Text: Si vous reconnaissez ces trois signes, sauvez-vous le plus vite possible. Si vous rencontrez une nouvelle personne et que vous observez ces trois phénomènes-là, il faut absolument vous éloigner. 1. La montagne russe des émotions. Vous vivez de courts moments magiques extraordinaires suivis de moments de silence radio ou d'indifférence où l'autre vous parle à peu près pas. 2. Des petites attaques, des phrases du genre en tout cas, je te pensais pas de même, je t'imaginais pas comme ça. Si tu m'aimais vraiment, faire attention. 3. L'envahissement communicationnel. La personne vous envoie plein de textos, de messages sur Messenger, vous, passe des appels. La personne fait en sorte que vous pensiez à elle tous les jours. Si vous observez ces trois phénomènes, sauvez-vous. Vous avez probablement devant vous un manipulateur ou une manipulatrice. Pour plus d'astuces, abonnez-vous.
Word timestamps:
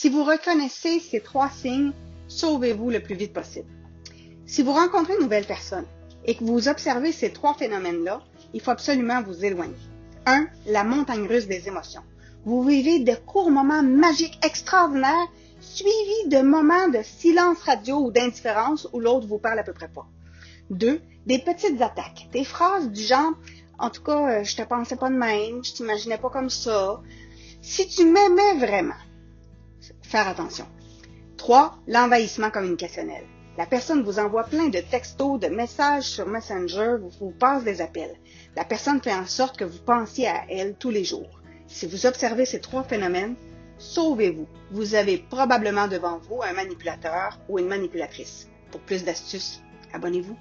Si 0.00 0.08
vous 0.08 0.24
reconnaissez 0.24 0.98
ces 0.98 1.20
trois 1.20 1.50
signes, 1.50 1.92
sauvez-vous 2.26 2.88
le 2.88 3.00
plus 3.00 3.16
vite 3.16 3.34
possible. 3.34 3.68
Si 4.46 4.62
vous 4.62 4.72
rencontrez 4.72 5.12
une 5.12 5.24
nouvelle 5.24 5.44
personne 5.44 5.84
et 6.24 6.34
que 6.34 6.42
vous 6.42 6.68
observez 6.68 7.12
ces 7.12 7.34
trois 7.34 7.52
phénomènes-là, 7.52 8.22
il 8.54 8.62
faut 8.62 8.70
absolument 8.70 9.20
vous 9.20 9.44
éloigner. 9.44 9.76
1. 10.24 10.46
La 10.68 10.84
montagne 10.84 11.26
russe 11.26 11.48
des 11.48 11.68
émotions. 11.68 12.00
Vous 12.46 12.62
vivez 12.62 13.00
de 13.00 13.14
courts 13.14 13.50
moments 13.50 13.82
magiques 13.82 14.38
extraordinaires 14.42 15.28
suivis 15.60 16.28
de 16.28 16.40
moments 16.40 16.88
de 16.88 17.02
silence 17.02 17.58
radio 17.64 17.98
ou 17.98 18.10
d'indifférence 18.10 18.88
où 18.94 19.00
l'autre 19.00 19.26
vous 19.26 19.36
parle 19.36 19.58
à 19.58 19.64
peu 19.64 19.74
près 19.74 19.88
pas. 19.88 20.06
2. 20.70 20.98
Des 21.26 21.40
petites 21.40 21.82
attaques, 21.82 22.26
des 22.32 22.44
phrases 22.44 22.88
du 22.88 23.02
genre 23.02 23.34
en 23.78 23.90
tout 23.90 24.02
cas, 24.02 24.42
je 24.44 24.56
te 24.56 24.62
pensais 24.62 24.96
pas 24.96 25.10
de 25.10 25.16
même, 25.16 25.62
je 25.62 25.74
t'imaginais 25.74 26.16
pas 26.16 26.30
comme 26.30 26.48
ça. 26.48 27.02
Si 27.60 27.86
tu 27.86 28.06
m'aimais 28.06 28.54
vraiment, 28.66 28.94
faire 30.10 30.26
attention. 30.26 30.66
3. 31.36 31.78
L'envahissement 31.86 32.50
communicationnel. 32.50 33.22
La 33.56 33.64
personne 33.66 34.02
vous 34.02 34.18
envoie 34.18 34.44
plein 34.44 34.68
de 34.68 34.80
textos, 34.80 35.38
de 35.38 35.46
messages 35.46 36.04
sur 36.04 36.26
Messenger, 36.26 36.96
vous, 37.20 37.30
passe 37.30 37.62
des 37.62 37.80
appels. 37.80 38.16
La 38.56 38.64
personne 38.64 39.00
fait 39.00 39.14
en 39.14 39.26
sorte 39.26 39.56
que 39.56 39.64
vous 39.64 39.78
pensiez 39.78 40.26
à 40.26 40.42
elle 40.48 40.74
tous 40.74 40.90
les 40.90 41.04
jours. 41.04 41.40
Si 41.68 41.86
vous 41.86 42.06
observez 42.06 42.44
ces 42.44 42.60
trois 42.60 42.82
phénomènes, 42.82 43.36
sauvez-vous. 43.78 44.48
Vous 44.72 44.94
avez 44.96 45.18
probablement 45.18 45.86
devant 45.86 46.18
vous 46.18 46.42
un 46.42 46.54
manipulateur 46.54 47.38
ou 47.48 47.60
une 47.60 47.68
manipulatrice. 47.68 48.48
Pour 48.72 48.80
plus 48.80 49.04
d'astuces, 49.04 49.62
abonnez-vous. 49.92 50.36